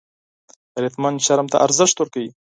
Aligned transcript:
غیرتمند 0.73 1.17
شرم 1.25 1.47
ته 1.51 1.57
ارزښت 1.65 1.95
ورکوي 1.97 2.29